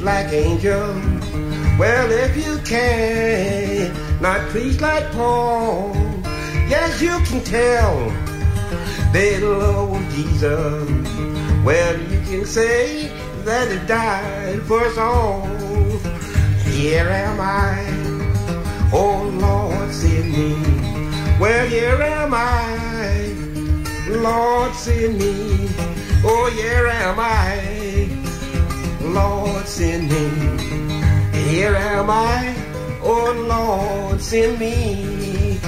[0.09, 0.89] Like angel,
[1.77, 5.93] well, if you can not preach like Paul,
[6.73, 7.95] yes, you can tell
[9.13, 10.89] they love Jesus.
[11.63, 13.11] Well, you can say
[13.45, 15.45] that he died for us all.
[16.73, 17.77] Here am I,
[18.91, 20.51] oh Lord, send me.
[21.39, 23.29] Well, here am I,
[24.09, 25.69] Lord, send me.
[26.25, 27.68] Oh, here am I,
[29.13, 30.29] Lord, send me.
[31.49, 32.55] Here am I,
[33.01, 35.59] oh Lord, send me.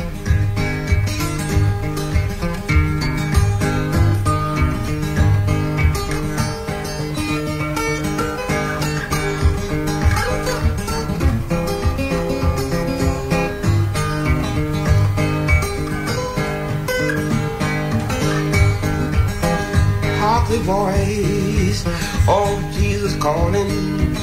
[20.64, 21.86] Voice
[22.28, 22.71] of
[23.02, 24.16] Jesus calling.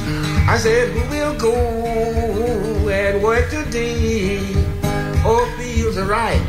[0.49, 1.53] I said, Who will go
[2.89, 4.39] and work today?
[5.27, 6.41] Oh, fields are ripe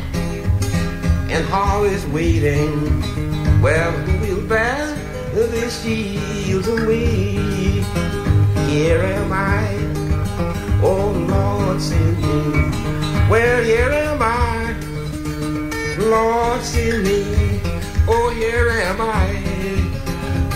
[1.34, 2.70] and harvest waiting.
[3.60, 4.94] Well, who will bear
[5.34, 7.34] the shields away?
[8.70, 9.66] Here am I,
[10.84, 13.28] oh Lord, send me.
[13.28, 14.76] Well, here am I,
[15.98, 17.60] Lord, send me.
[18.06, 19.34] Oh, here am I,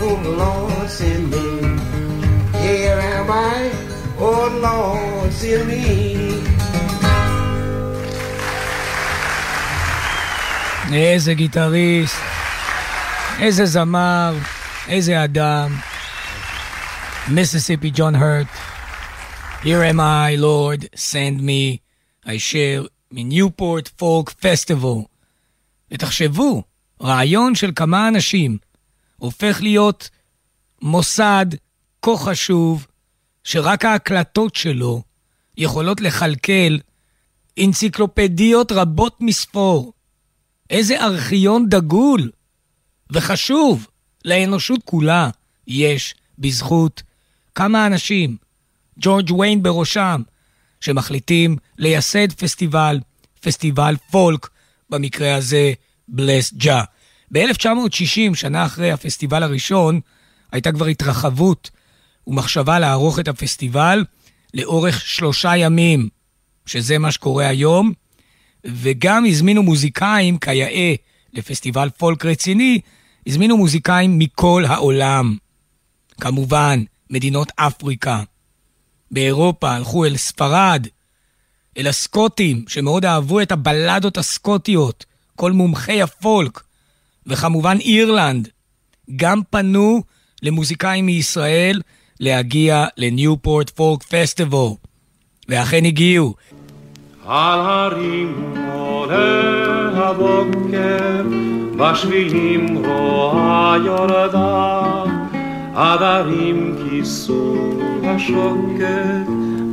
[0.03, 1.54] oh Lord, send me.
[2.95, 3.61] Here am I,
[4.19, 5.85] oh Lord, send me.
[10.93, 12.17] איזה גיטריסט,
[13.41, 14.35] איזה זמר,
[14.89, 15.77] איזה אדם.
[17.29, 18.47] מיסיסיפי ג'ון הרט.
[19.63, 21.79] Here am I, Lord, send me.
[22.25, 25.03] הישר מניופורט פולק פסטיבל.
[25.91, 26.63] ותחשבו,
[27.03, 28.59] רעיון של כמה אנשים
[29.17, 30.11] הופך להיות
[30.83, 31.47] מוסד
[32.05, 32.87] כה חשוב,
[33.45, 35.03] שרק ההקלטות שלו
[35.57, 36.77] יכולות לכלכל
[37.65, 39.93] אנציקלופדיות רבות מספור.
[40.71, 42.31] איזה ארכיון דגול
[43.13, 43.87] וחשוב
[44.25, 45.31] לאנושות כולה
[45.67, 47.03] יש בזכות
[47.55, 48.37] כמה אנשים,
[48.99, 50.23] ג'ורג' ויין בראשם,
[50.81, 53.01] שמחליטים לייסד פסטיבל,
[53.41, 54.49] פסטיבל פולק,
[54.91, 55.73] במקרה הזה
[56.09, 56.83] בלס ג'ה.
[57.33, 60.01] ב-1960, שנה אחרי הפסטיבל הראשון,
[60.53, 61.71] הייתה כבר התרחבות
[62.27, 64.05] ומחשבה לערוך את הפסטיבל
[64.55, 66.09] לאורך שלושה ימים,
[66.66, 67.93] שזה מה שקורה היום,
[68.64, 70.95] וגם הזמינו מוזיקאים כיאה
[71.33, 72.81] לפסטיבל פולק רציני,
[73.27, 75.37] הזמינו מוזיקאים מכל העולם.
[76.20, 78.22] כמובן, מדינות אפריקה.
[79.11, 80.87] באירופה הלכו אל ספרד,
[81.79, 85.05] אל הסקוטים, שמאוד אהבו את הבלדות הסקוטיות,
[85.37, 86.62] כל מומחי הפולק,
[87.27, 88.49] וכמובן אירלנד.
[89.16, 90.03] גם פנו
[90.43, 91.81] למוזיקאים מישראל
[92.21, 94.69] להגיע לניופורט פולק פסטיבל,
[95.49, 96.35] ואכן הגיעו.
[97.27, 101.23] על הרים עולה הבוקר,
[101.77, 105.05] בשבילים רואה יורדה,
[105.75, 107.57] עדרים כיסו
[108.05, 109.27] השוקת,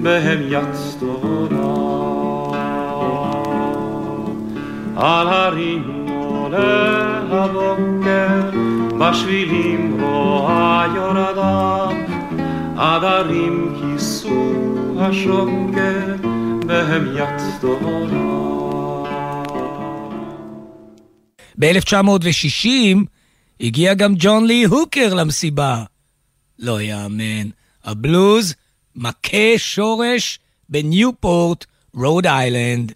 [0.04, 2.02] בהם יד תורה.
[4.96, 8.50] על הרים עולה הבוקר,
[9.00, 11.88] בשבילים רואה יורדה,
[12.82, 14.54] עדרים כיסו
[15.00, 16.20] השוקת,
[16.66, 18.02] בהם יד תורה.
[21.60, 22.98] ב-1960
[23.60, 25.84] הגיע גם ג'ון לי הוקר למסיבה.
[26.60, 27.50] לא יאמן,
[27.84, 28.54] הבלוז
[28.96, 32.92] מכה שורש בניופורט, רוד איילנד.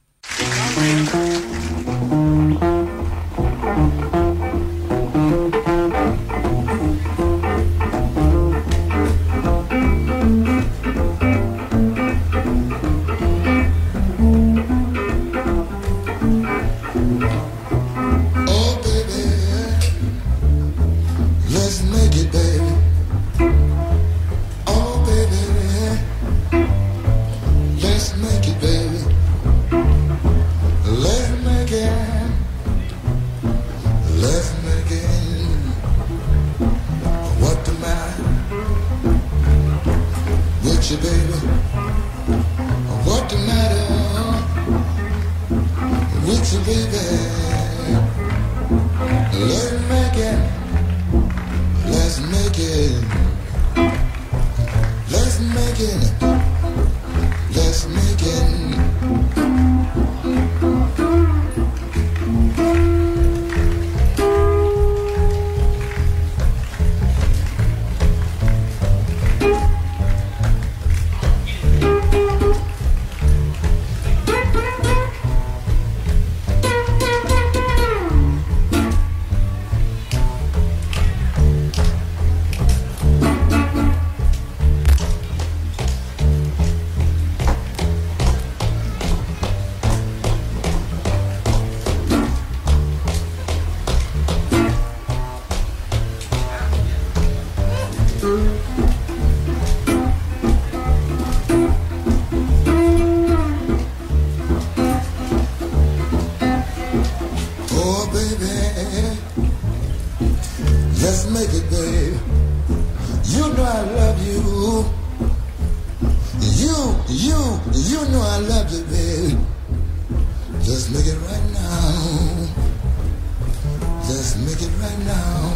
[124.86, 125.54] right now.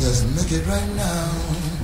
[0.00, 1.75] Let's make it right now.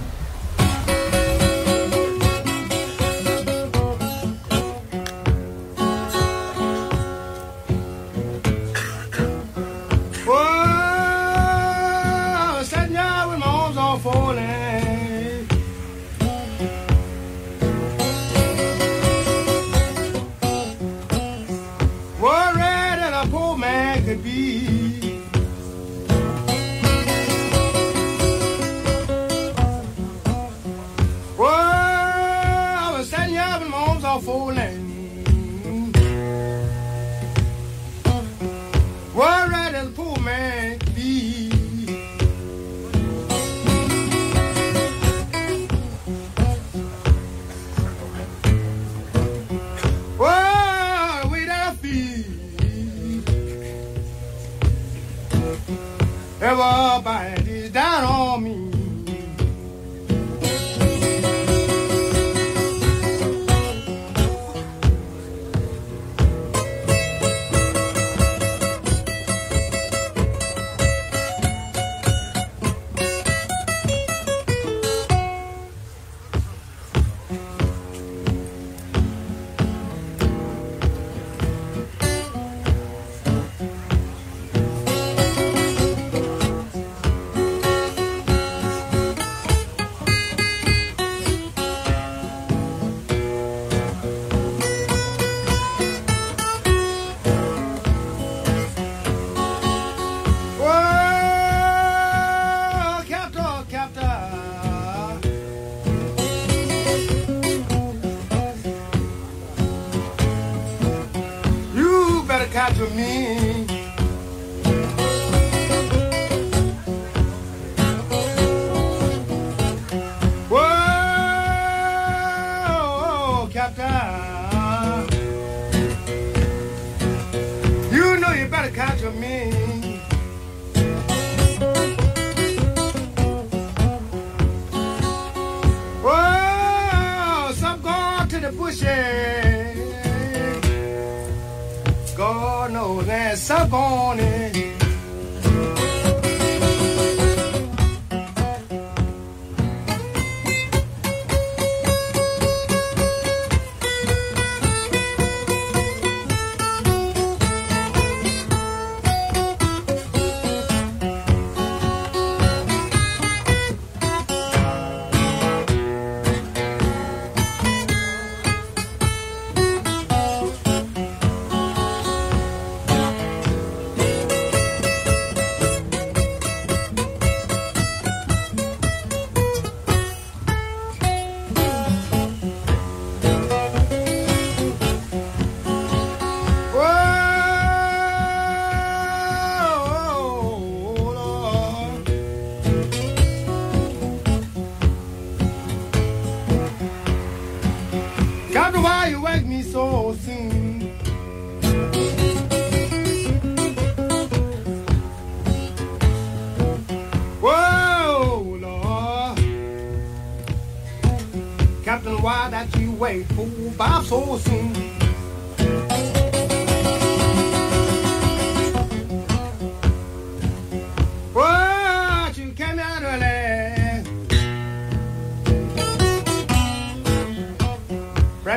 [112.62, 113.31] not to me.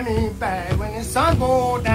[0.05, 1.94] when the sun goes down.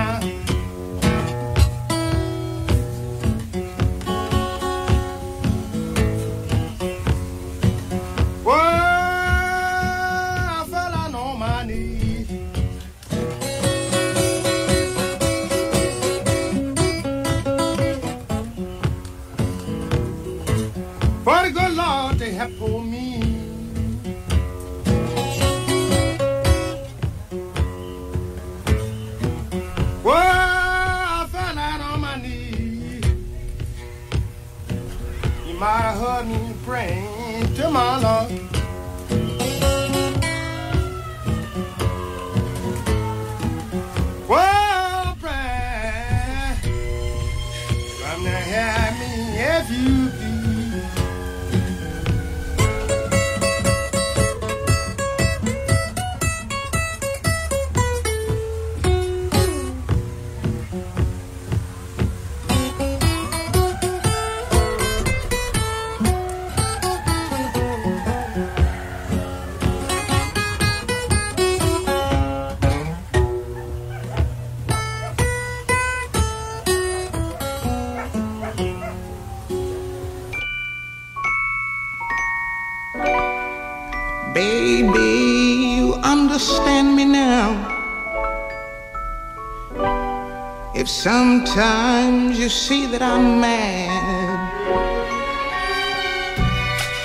[91.02, 93.88] Sometimes you see that I'm mad.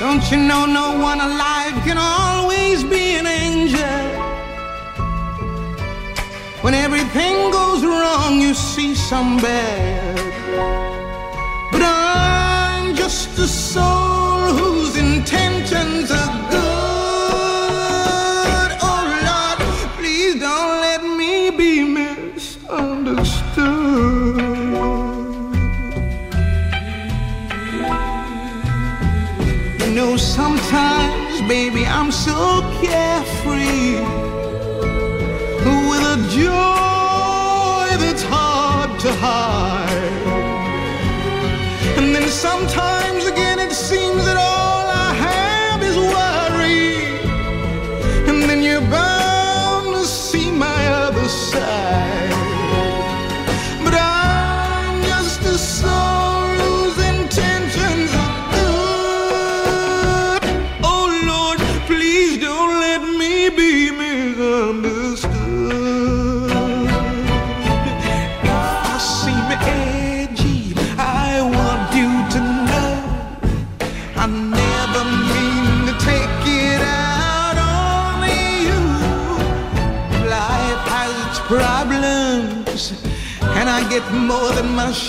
[0.02, 3.98] Don't you know no one alive can always be an angel?
[6.62, 10.18] When everything goes wrong, you see some bad.
[11.72, 15.85] But I'm just a soul whose intention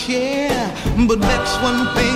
[0.07, 0.73] share.
[1.09, 2.16] But that's one thing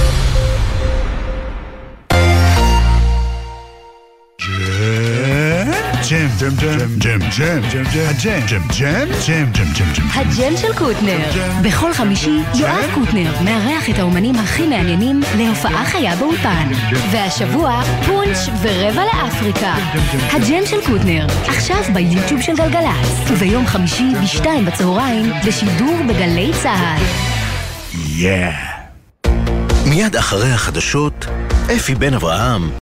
[6.41, 10.73] ג'ם ג'ם ג'ם ג'ם ג'ם ג'ם ג'ם ג'ם ג'ם ג'ם ג'ם ג'ם ג'ם הג'ם של
[10.77, 11.19] קוטנר.
[11.63, 16.71] בכל חמישי יואב קוטנר מארח את האומנים הכי מעניינים להופעה חיה באולפן.
[17.11, 19.75] והשבוע פונץ' ורבע לאפריקה.
[20.31, 23.31] הג'ם של קוטנר, עכשיו ביוטיוב של גלגלצ.
[23.31, 27.03] וביום חמישי בשתיים בצהריים בשידור בגלי צה"ל.
[28.17, 28.47] יא.
[29.85, 31.25] מיד אחרי החדשות,
[31.75, 32.71] אפי בן אברהם.